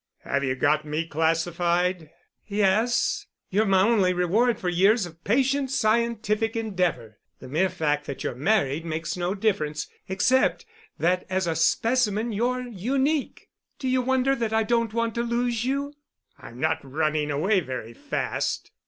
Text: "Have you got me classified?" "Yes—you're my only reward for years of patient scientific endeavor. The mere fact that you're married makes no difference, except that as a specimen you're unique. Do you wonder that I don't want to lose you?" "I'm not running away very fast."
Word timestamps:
"Have 0.23 0.43
you 0.43 0.55
got 0.55 0.83
me 0.83 1.05
classified?" 1.05 2.09
"Yes—you're 2.47 3.67
my 3.67 3.83
only 3.83 4.13
reward 4.13 4.57
for 4.57 4.67
years 4.67 5.05
of 5.05 5.23
patient 5.23 5.69
scientific 5.69 6.55
endeavor. 6.55 7.19
The 7.39 7.47
mere 7.47 7.69
fact 7.69 8.07
that 8.07 8.23
you're 8.23 8.33
married 8.33 8.83
makes 8.83 9.15
no 9.15 9.35
difference, 9.35 9.87
except 10.09 10.65
that 10.97 11.27
as 11.29 11.45
a 11.45 11.55
specimen 11.55 12.31
you're 12.31 12.67
unique. 12.67 13.51
Do 13.77 13.87
you 13.87 14.01
wonder 14.01 14.35
that 14.35 14.53
I 14.53 14.63
don't 14.63 14.91
want 14.91 15.13
to 15.13 15.21
lose 15.21 15.65
you?" 15.65 15.93
"I'm 16.35 16.59
not 16.59 16.79
running 16.83 17.29
away 17.29 17.59
very 17.59 17.93
fast." 17.93 18.71